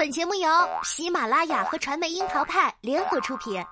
[0.00, 0.48] 本节目由
[0.82, 3.62] 喜马拉雅和传媒樱桃派联合出品。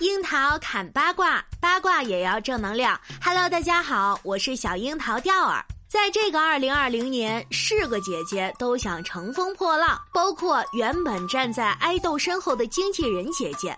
[0.00, 3.00] 樱桃砍八卦，八卦也要正能量。
[3.22, 5.64] Hello，大家好，我是小樱桃钓儿。
[5.88, 13.76] 在这个二零二零年，是个姐姐都想乘风破浪，包括原本站在爱豆身后的经纪人姐姐。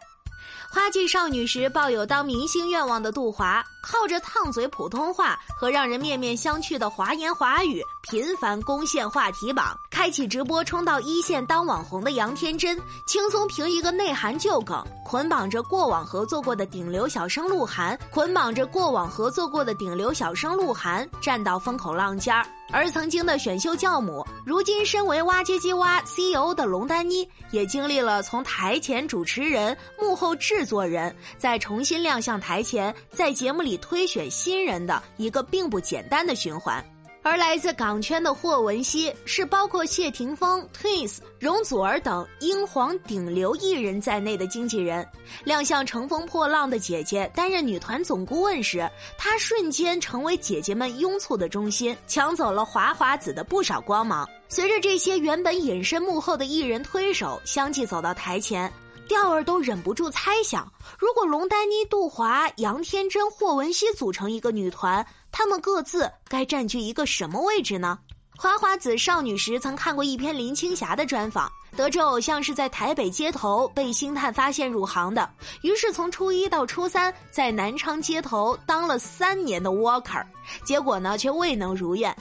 [0.73, 22.47] 花季少女时抱有当明星愿望的杜华，靠着烫嘴普通话和让人面面相觑的华言华语，频繁攻陷话题榜，开启直播冲到一线当网红的杨天真，轻松凭一个内涵旧梗，捆绑着过往合作过的顶流小生鹿晗，捆绑着过往合作过的顶流小生鹿晗，站到风口浪尖儿。
[22.73, 36.85] 而曾经的选秀教母，如今身为挖机机挖 CEO 的龙丹妮，也经历了从台前主持人、幕后制作人，再重新亮相台前，在节目里推选新人的一个并不简单的循环。
[37.23, 45.07] 而来自港圈的霍汶希，是包括谢霆锋、Twins、容祖儿等英皇顶流艺人在内的经纪人。
[45.45, 54.27] 亮相《乘风破浪的姐姐》，担任女团总顾问时，她瞬间成为姐姐们拥簇的中心，抢走了华华子的不少光芒。
[54.49, 58.73] 随着这些原本隐身幕后的艺人推手相继走到台前，
[59.07, 60.67] 钓儿都忍不住猜想：
[60.99, 65.07] 如果龙丹妮、杜华、杨天真、霍汶希组成一个女团。
[65.33, 67.99] 他们各自该占据一个什么位置呢？
[68.37, 75.29] 花花子少女时曾看过一篇林青霞的专访，得知偶像是在台北街头被星探发现入行的，
[75.63, 80.25] 于是从初一到初三在南昌街头当了三年的 worker，
[80.65, 82.17] 结果呢却未能如愿。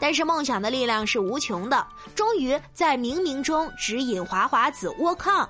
[0.00, 5.48] 但是梦想的力量是无穷的，终于在冥冥中指引华华子 work on。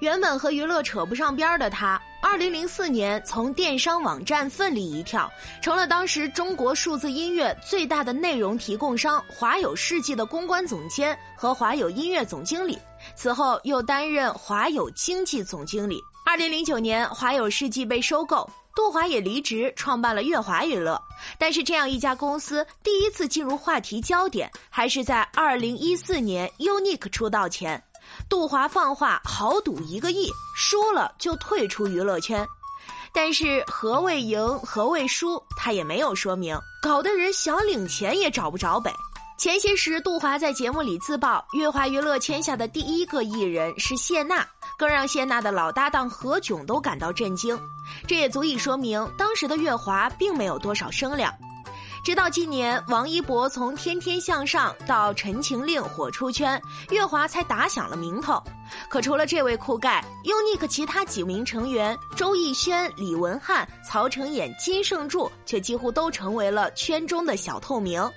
[0.00, 5.30] 原本和娱乐扯不上边的他，二零零四年从电商网站奋力一跳，
[5.62, 12.78] 成了当时中国数字音乐最大的内容提供商华友世纪的公关总监和华友音乐总经理。
[13.14, 15.98] 此后又担任华友经济总经理。
[16.26, 21.00] 二零零九年，华友世纪被收购，杜华也离职，创办了乐华娱乐。
[21.38, 27.82] 但是这样一家公司第一次进入话题焦点，还是在二零一四年 UNIQ 出道前。
[28.28, 32.46] 杜华放话豪赌一个亿，输了就退出娱乐圈。
[33.12, 38.92] 但是何谓赢，何谓输，他也没有说明，搞得人想领钱也找不着北。
[39.38, 44.46] 前些时，杜华在节目里自曝，乐华娱乐签下的第一个艺人是谢娜，
[44.78, 47.58] 更让谢娜的老搭档何炅都感到震惊。
[48.08, 51.32] 这也足以说明，当时的乐华并没有多少声量。
[52.06, 58.40] 直到今年，王一博从《天天向上》到《陈情令》火出圈，乐华才打响了名头。
[58.88, 68.08] 可除了这位酷盖，UNIQ 其他几名成员周艺轩、李文翰、曹承衍、金圣柱却几乎都成为了圈中的小透明。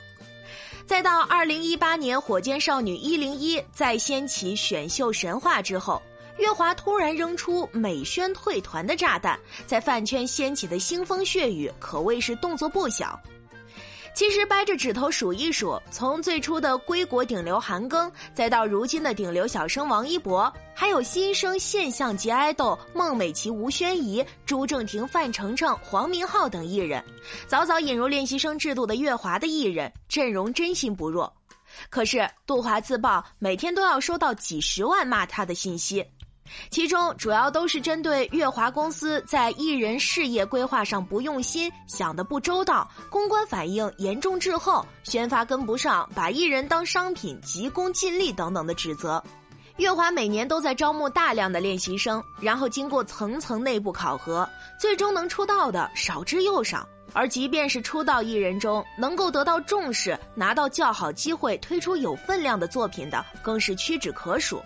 [0.86, 6.00] 再到二零一八年，火箭少女一零一再掀起选秀神话之后，
[6.38, 13.20] 乐华突然扔出美宣退团的炸弹，在饭圈掀起的腥风血雨可谓是动作不小。
[14.14, 27.04] 其实掰着指头数一数，从最初的归国顶流韩庚，再到如今的顶流小生王一博，还有新生现象级爱豆孟美岐、吴宣仪、朱正廷、范丞丞、黄明昊等艺人，
[27.48, 31.34] 早早引入练习生制度的乐华的艺人阵容真心不弱。
[31.90, 36.06] 可是杜华自曝每天都要收到几十万骂他的信息。
[36.70, 49.24] 其中主要都是针对乐华公司在艺人事业规划上不用心、想的不周到、公关反应严重滞后、宣发跟不上、把艺人当商品、急功近利等等的指责。
[49.78, 56.88] 乐华每年都在招募大量的练习生，然后经过层层内部考核，最终能出道的少之又少。
[57.14, 64.62] 而即便是出道艺人中能够得到重视、拿到较好机会、推出有分量的作品的，更是屈指可数。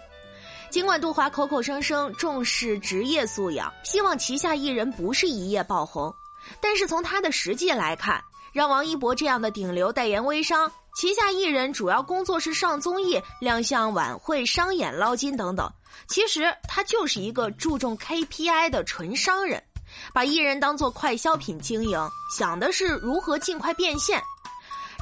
[0.73, 6.11] 尽管杜华口口声声重视职业素养，希望旗下艺人不是一夜爆红，
[6.59, 8.19] 但是从他的实际来看，
[8.51, 15.71] 让王一博这样的顶流代言微商，旗下艺人主要工作是上综艺、亮相晚会、商演捞金等等，
[16.07, 19.63] 其实他就是一个注重 KPI 的纯商人，
[20.12, 22.00] 把艺人当做快消品经营，
[22.36, 24.19] 想的是如何尽快变现。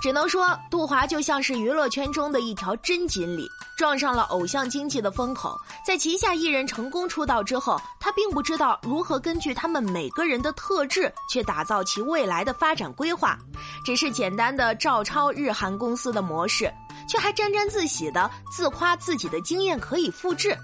[0.01, 5.56] 只能说，杜华就像是娱乐圈中的一条真锦鲤，撞上了偶像经济的风口。
[5.86, 13.38] 在旗下艺人成功出道之后，他并不知道如何根据他们每个人的特质去打造其未来的发展规划，
[13.86, 16.74] 只是简单的照抄日韩公司的模式，
[17.07, 20.57] 却还沾沾自喜的自夸自己的经验可以复制。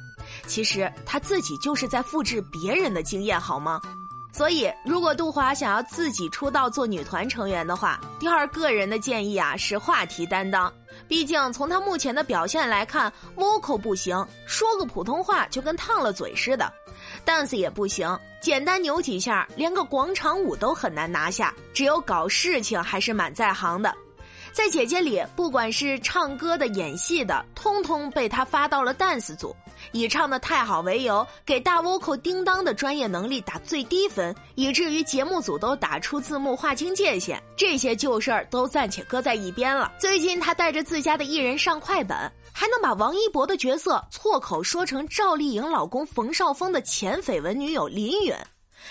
[0.47, 3.79] 其实他自己就是在复制别人的经验，好吗？
[4.37, 10.71] 所以，如果杜华想要自己出道做女团成员的话，第二个人的建议啊是话题担当。
[11.07, 16.71] 毕竟从他目前的表现来看，vocal 不行，说个普通话就跟烫了嘴似的
[17.25, 21.51] ；dance 也不行，简单扭几下，连个广场舞都很难拿下。
[21.73, 23.91] 只有搞事情还是蛮在行的。
[24.51, 29.55] 在姐姐里，不管是唱歌的、演戏的，通通被他发到了 dance 组，
[29.91, 37.41] 以唱的太好为由，给大 vocal 叮当的专业能力打最低分，以至于节目组都打出字幕划清界限。
[37.56, 39.91] 这些旧事儿都暂且搁在一边了。
[40.00, 42.15] 最近他带着自家的艺人上快本，
[42.53, 48.33] 还能把王一博的角色错口说成赵丽颖老公冯绍峰的前绯闻女友林允，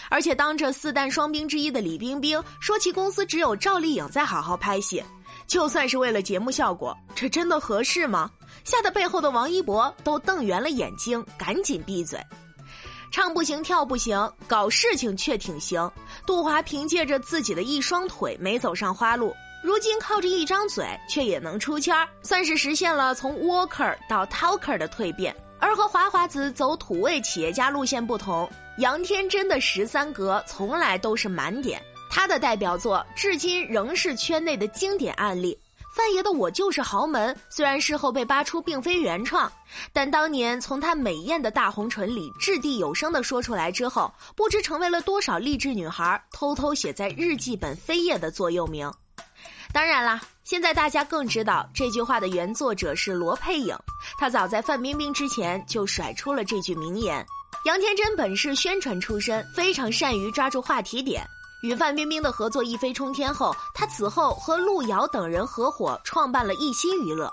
[0.08, 5.02] 而且当着四旦双冰之一的李冰冰说其公司只有赵丽颖在好好拍戏。
[5.46, 8.28] 就算是为了节目效果，这真的合适吗？
[8.66, 12.20] 吓得背后的王一博都瞪圆了眼睛，赶紧闭嘴。
[13.12, 15.88] 唱不行，跳不行，搞事情却挺行。
[16.26, 19.32] 杜华凭借着自己的一双腿没走上花路，
[19.62, 25.34] 如今靠着一张嘴却也能出圈算是实现了从 worker 到 talker 的蜕变。
[25.60, 31.80] 而和华华子走土味企业家路线不同，杨天真的十三格从来都是满点。
[32.10, 35.56] 他的代表作至今仍是圈内的经典案例。
[35.96, 39.50] 范爷的《我就是豪门》，虽然事后被扒出并非原创，
[39.94, 48.92] 但当年从他美艳的大红唇里掷地有声的说出来之后，不知成为了多少励志女孩偷偷写在日记本扉页的座右铭。
[49.72, 53.74] 当然啦，现在大家更知道这句话的原作者是罗佩颖，
[54.18, 57.24] 她早在范冰冰之前就甩出了这句名言。
[57.64, 61.26] 杨天真本是宣传出身，非常善于抓住话题点。
[61.66, 67.32] 与范冰冰的合作一飞冲天后，她此后和路遥等人合伙创办了一心娱乐。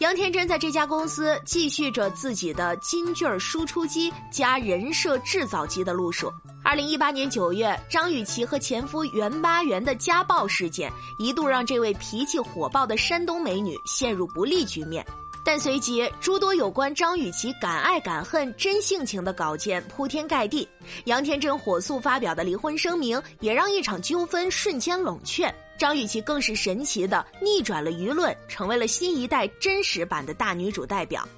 [0.00, 6.30] 杨天真在这家公司继续着自己的金句输出机加人设制造机的路数。
[6.62, 15.06] 二零一八年九月，张雨绮和前夫袁巴元的家暴事件，一度让这位脾气火爆的山东美女陷入不利局面。
[15.44, 20.66] 但随即，诸多有关张雨绮敢爱敢恨、真性情的稿件铺天盖地，
[21.04, 25.54] 杨天真火速发表的离婚声明也让一场纠纷瞬间冷却。
[25.76, 31.28] 张雨绮更是神奇的逆转了舆论，成为了新一代真实版的大女主代表。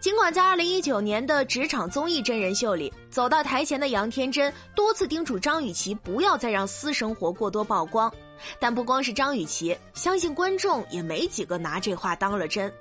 [0.00, 8.12] 尽管在2019年的职场综艺真人秀里，走到台前的杨天真多次叮嘱张雨绮不要再让私生活过多曝光，
[8.58, 12.72] 但不光是张雨绮，相信观众也没几个拿这话当了真。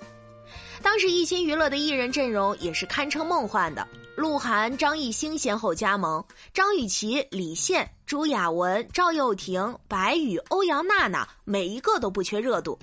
[0.86, 3.86] 当时艺新娱乐的艺人阵容也是堪称梦幻的，
[4.16, 6.24] 鹿晗、张艺兴先后加盟，
[6.54, 12.78] 张雨绮、李现、朱亚文、赵又廷、白宇、欧阳娜娜，每一个都不缺热度。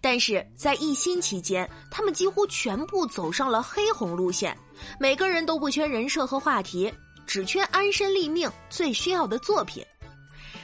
[0.00, 4.58] 但是在艺新期间，他们几乎全部走上了黑红路线，
[4.98, 6.92] 每个人都不缺人设和话题，
[7.24, 9.86] 只缺安身立命最需要的作品。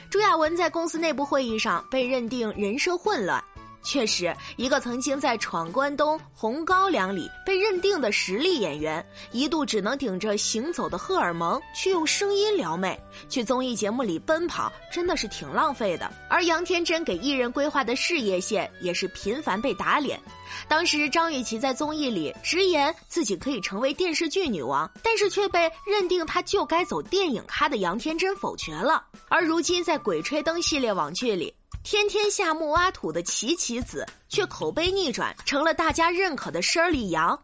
[0.09, 3.41] 朱亚文在公司内部会议上被认定人设混乱。
[3.85, 12.99] 确实，一个曾经在《闯关东》《红高粱》里被认定的实力演员，一度只能顶着行走的荷尔蒙去用声音撩妹，
[13.29, 16.11] 去综艺节目里奔跑，真的是挺浪费的。
[16.27, 20.19] 而杨天真给艺人规划的事业线也是频繁被打脸。
[20.67, 29.05] 当时张雨绮在综艺里直言自己可以成为电视剧女王，但是却被认定她就该走电影咖的杨天真否决了。
[29.29, 31.53] 而如今在《鬼吹灯》系列网剧里。
[31.85, 37.39] 天天下木挖土的琪琪子，却口碑逆转，成了大家认可的 Shirley 杨。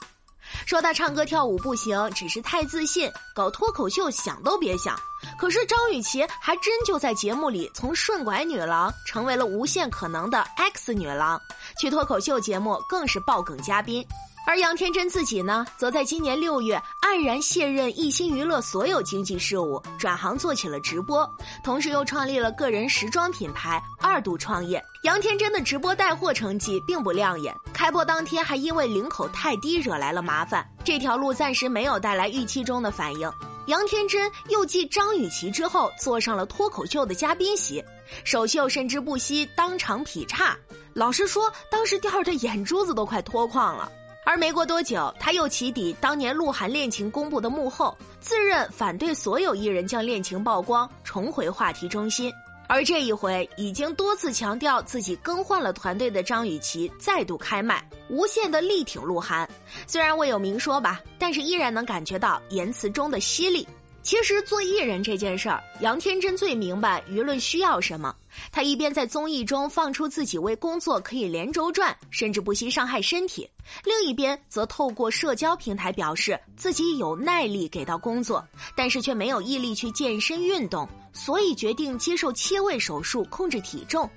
[0.66, 5.00] 说他唱歌跳舞不行，只是太自信，搞脱口秀想都别想。
[5.42, 11.42] 可是张雨绮还真就在节目里从顺拐女郎成为了无限可能的 X 女郎，
[11.80, 14.06] 去脱口秀节目更是爆梗嘉宾。
[14.46, 21.28] 而杨天真自己呢，则在今年六月黯然卸任艺新娱乐所有经济事务，转行做起了直播，
[21.64, 24.80] 同时又创立了个人时装品牌，二度创业。
[25.06, 33.32] 杨天真的直播带货成绩并不亮眼，开播当天还因为领口太低惹来了麻烦，这条路暂时没有带来预期中的反应。
[33.68, 37.84] 杨天真又继张雨绮之后，坐上了脱口秀的嘉宾席，
[38.24, 40.58] 首秀甚至不惜当场劈叉，
[40.94, 43.92] 老实说，当时掉的眼珠子都快脱眶了。
[44.26, 52.32] 而没过多久，他又起底当年鹿晗恋情公布的幕后，自认反对所有艺人将恋情曝光，重回话题中心。
[52.74, 59.46] 而这一回，已经多次强调自己更换了团队的张雨绮再度开麦，无限的力挺鹿晗。
[59.88, 63.68] 虽然未有明说吧，但是依然能感觉到言辞中的犀利。
[64.04, 68.16] 其实做艺人这件事儿，杨天真最明白舆论需要什么。
[68.52, 73.46] 他一边在综艺中放出自己为工作可以连轴转，甚至不惜伤害身体；
[73.84, 78.44] 另一边则透过社交平台表示自己有耐力给到工作，
[78.76, 84.10] 但是却没有毅力去健身运动，所以决定接受切胃手术控制体重。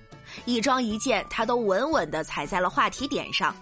[0.46, 3.54] 一桩一件，他都稳稳地踩在了话题点上。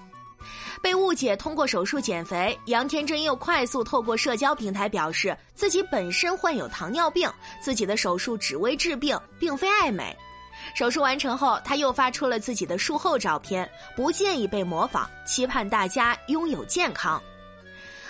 [0.80, 7.30] 被误解通过手术减肥，杨天真又快速透过社交平台表示自己本身患有糖尿病，
[7.60, 10.16] 自己的手术只为治病，并非爱美。
[10.74, 17.20] 手术完成后，他又发出了自己的术后照片，不建议被模仿，期盼大家拥有健康。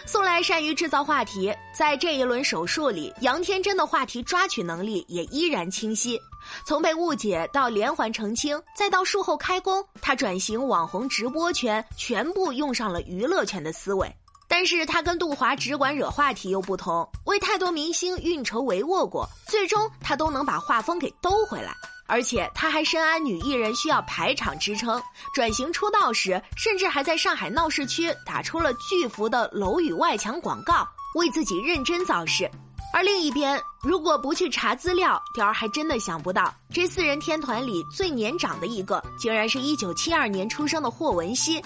[0.05, 6.21] 宋来善于制造话题，在这一轮手术里，杨天真的话题抓取能力也依然清晰。
[6.67, 14.13] 从被误解到连环澄清，再到术后开工，他转型网红直播圈，全部用上了娱乐圈的思维。
[14.49, 21.75] 但是他跟杜华只管惹话题又不同，为太多明星运筹帷幄过，最终他都能把画风给兜回来。
[22.13, 25.03] 而且他还深谙女艺人需要排场支撑，
[25.33, 32.51] 转型出道时，甚至还在上海闹市区打出了巨幅的楼宇外墙广告，为自己认真造势。
[32.93, 41.65] 而另一边，如果不去查资料，雕儿还真的想不到，这四人天团里最年长的一个，竟然是一九七二年出生的霍汶希。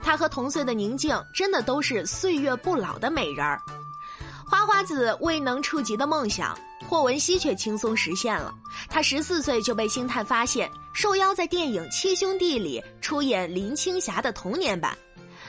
[0.00, 3.60] 她和同岁的宁静，真的都是岁月不老的美人儿。
[4.48, 6.56] 花花子未能触及的梦想。
[6.88, 8.54] 霍汶希却轻松实现了。
[8.88, 14.96] 他十四岁就被星探发现，受邀在电影《七兄弟》里出演林青霞的童年版。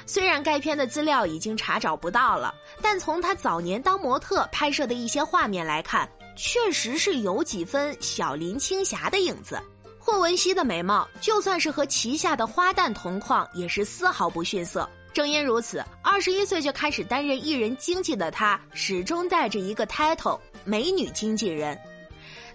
[0.06, 9.58] 虽然该片的资料已经查找不到了，但从他早年当模特拍摄的一些画面来看，确实是有几分小林青霞的影子。
[9.98, 14.90] 霍汶希的美貌，就算是和旗下的花旦同框，也是丝毫不逊色。
[15.14, 21.76] 正因如此，二十一岁就开始担任艺人经纪的他，始终带着一个 title 美女经纪人。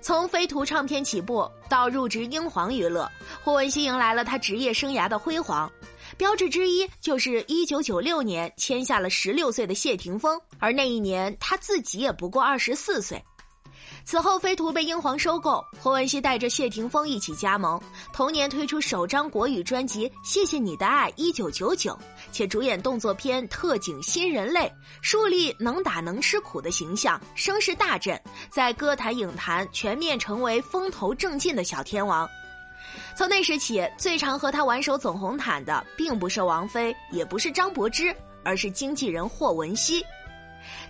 [0.00, 3.10] 从飞图唱片起步到入职英皇娱乐，
[3.42, 5.68] 霍汶希迎来了他职业生涯的辉煌。
[6.16, 13.20] 标志之一就是一九九六年签下了十六岁的谢霆锋，而那一年他自己也不过二十四岁。
[14.06, 17.80] 此后，飞图被英皇收购，霍汶希带着谢霆锋一起加盟，
[18.12, 21.92] 同年推出首张国语专辑《谢谢你的爱一九九九》，
[22.30, 24.60] 且主演动作片《特警新人类》，
[25.00, 28.20] 树立能打能吃苦的形象，声势大振，
[28.50, 32.28] 在歌坛影坛全面成为风头正劲的小天王。
[33.16, 40.04] 从那时起，最常和他挽手走红毯的，并不是王菲，也不是张柏芝，而是经纪人霍汶希。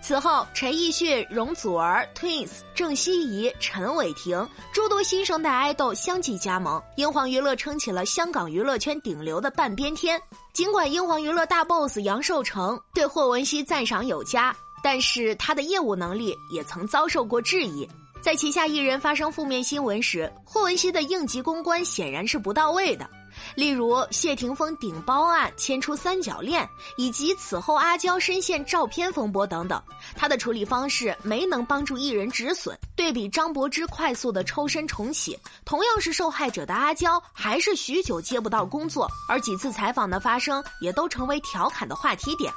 [0.01, 10.21] 此后，陈奕迅、容祖儿、Twins、郑希怡、陈伟霆诸多新生代爱豆相继加盟，英皇娱乐撑起了香港娱乐圈顶流的半边天。
[10.53, 17.87] 尽管英皇娱乐大 boss 杨受成对霍汶希赞赏有加，但是他的业务能力也曾遭受过质疑。
[18.21, 23.07] 在旗下艺人发生负面新闻时，霍汶希的应急公关显然是不到位的。
[23.55, 29.81] 例如谢霆锋顶包案牵出三角恋，以及此后阿娇深陷照片风波等等，
[30.15, 32.77] 他的处理方式没能帮助艺人止损。
[32.95, 42.51] 对比张柏芝快速的抽身重启，同样是受害者的阿娇还是许久接不到工作，而几次采访的发生也都成为调侃的话题点。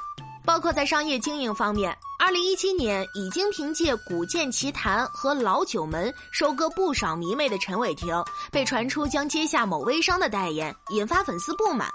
[0.45, 11.91] 包括在商业经营方面，二零一七年已经凭借《古剑奇谭》和《老九门》收割不少迷妹的陈伟霆，被传出将接下某微商的代言，引发粉丝不满。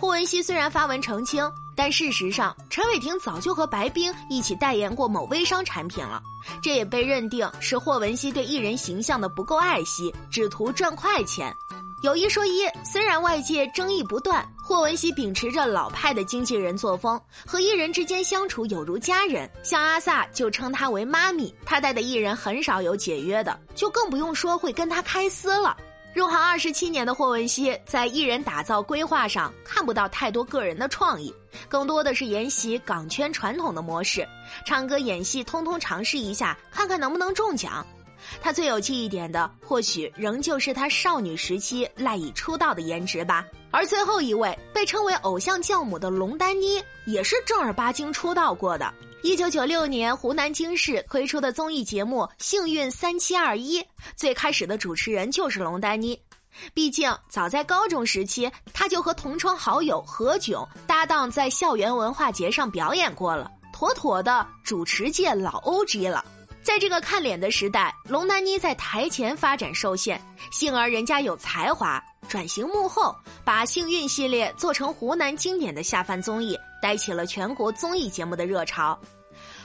[0.00, 6.22] 霍汶希虽然发文澄清，但事实上，陈伟霆早就和白冰一起代言过某微商产品了，
[6.62, 11.54] 这也被认定是霍汶希对艺人形象的不够爱惜，只图赚快钱。
[12.02, 19.48] 有一说一，虽然外界争议不断，霍汶希秉持着老派的经纪人作风，和艺人之间相处有如家人。
[19.62, 25.76] 像阿 sa 就称她为妈咪，她带的艺人很少有解约的，就更不用说会跟她开撕了。
[26.12, 31.32] 入行二十七年的霍汶希，在艺人打造规划上看不到太多个人的创意，
[31.68, 34.26] 更多的是沿袭港圈传统的模式，
[34.66, 37.86] 唱歌、演戏通通尝试一下，看看能不能中奖。
[38.40, 43.44] 她最有记忆点的，或许仍旧是她少女时期赖以出道的颜值吧。
[43.70, 48.92] 而最后一位被称为偶像教母的龙丹妮，也是正儿八经出道过的。
[49.22, 53.80] 一九九六年，湖南经视推出的综艺节目《幸运三七二一》，
[54.16, 56.20] 最开始的主持人就是龙丹妮。
[56.74, 66.22] 毕竟早在高中时期，她就和同窗好友何炅搭档在校园文化节上表演过了，妥妥的主持界老 OG 了。
[66.62, 70.20] 在这个看脸的时代，龙丹妮在台前发展受限，
[70.52, 73.14] 幸而人家有才华，转型幕后，
[73.44, 78.96] 把《幸运》系列做成湖南经典的下饭综艺，带起了全国综艺节目的热潮。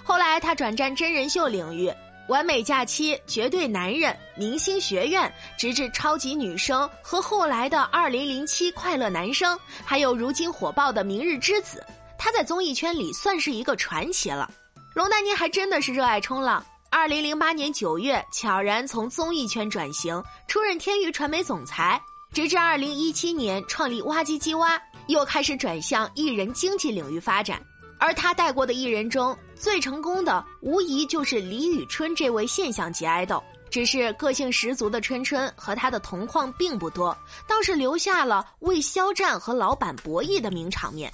[0.04, 1.94] 后来他转战真人秀领域，
[2.30, 11.86] 完美假期、绝对男人、明星学院，直至超级女声和后来的二零零七快乐男声，还有如今火爆的明日之子，
[12.18, 14.52] 他在综艺圈里算是一个传奇了。
[14.96, 16.66] 龙丹妮还真的是热爱冲浪。
[17.00, 22.02] 二零零八年九月，悄然从综艺圈转型，出任天娱传媒总裁，
[22.34, 27.62] 直至二零一七年创立哇唧唧哇，又开始转向艺人经纪领域发展。
[28.00, 33.42] 而他带过的艺人中最成功的，无疑就是李宇春这位现象级爱豆。
[33.70, 37.16] 只是个性十足的春春和他的同框并不多，
[37.48, 41.14] 倒是留下了为肖战和老板博弈的名场面。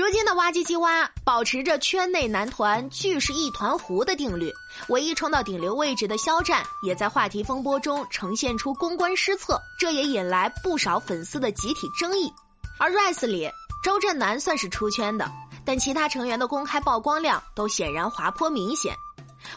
[0.00, 4.50] 如今的哇唧唧哇保持着圈内男团聚是一团糊的定律，
[4.88, 12.32] 唯一冲到顶流位置的肖战也在话题风波中呈现出公关失策，这也引来不少粉丝的集体争议。
[12.78, 13.46] 而 Rise 里，
[13.84, 15.30] 周震南算是出圈的。
[15.66, 18.96] 但其他成员的公开曝光量都显然滑坡明显，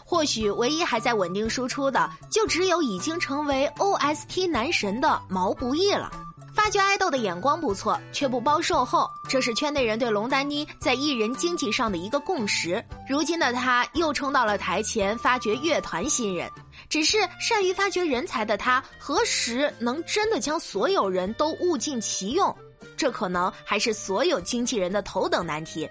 [0.04, 6.12] 或许唯一还在稳定输出的，就只有已经成为 OST 男神的毛不易了。
[6.54, 12.82] 发掘爱豆的眼光不错，却不包售后，这是圈内人对龙丹妮在艺人经济上的一个共识。
[13.08, 16.50] 如今的她又冲到了台前，发掘乐团新人。
[16.88, 22.56] 只是善于发掘人才的他，何时能真的将所有人都物尽其用？
[22.96, 25.88] 这可能还是所有经纪人的头等难题，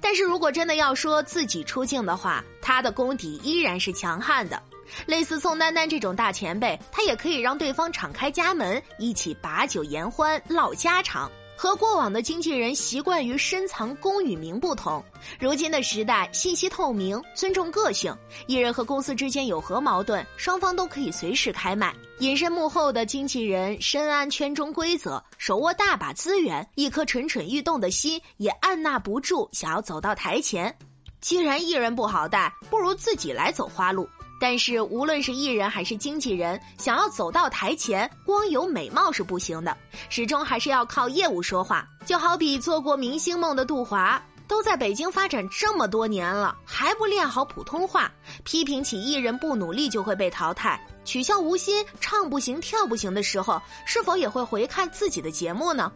[0.00, 4.62] 但是如果真的要说自己出镜的话，他的功底依然是强悍的。
[5.06, 11.30] 类似宋丹丹这种大前辈，他也可以让对方敞开家门，一起把酒言欢，唠家常。
[11.54, 15.04] 和过往的经纪人习惯于深藏功与名不同，
[15.38, 18.12] 如今的时代信息透明，尊重个性，
[18.48, 21.94] 艺人和公司之间有何矛盾，双方都可以随时开麦。
[22.18, 30.74] 隐身幕后的经纪人深谙圈中规则，手握大把资源，一颗蠢蠢欲动的心也按捺不住想要走到台前。
[31.20, 34.08] 既然艺人不好带，不如自己来走花路。
[34.42, 39.76] 但是，无论是艺人还是经纪人，想要走到台前，光有美貌是不行的，
[40.08, 41.86] 始终还是要靠业务说话。
[42.04, 48.10] 就好比做过明星梦的杜华，都在北京发展这么多年了，还不练好普通话，
[48.42, 55.92] 批评起艺人不努力就会被淘汰，取笑吴昕唱不行跳不行的时候，是否也会回看自己的节目呢？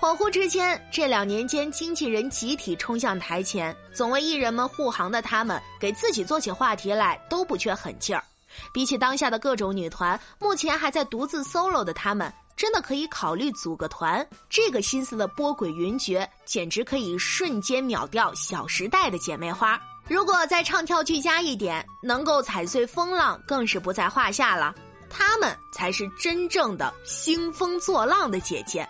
[0.00, 8.24] 恍惚之间，这两年间，经纪人集体冲向台前，总为艺人们护航的他们，给自己做起话题来都不缺狠劲儿。
[8.72, 14.26] 比起当下的各种女团，目前还在独自 solo 的他们，真的可以考虑组个团。
[14.48, 19.78] 这个心思的波诡云谲，简直可以瞬间秒掉《小时代》的姐妹花。
[20.08, 24.74] 如果再唱跳俱佳一点，能够踩碎风浪，更是不在话下了。
[25.10, 28.88] 她们才是真正的兴风作浪的姐姐。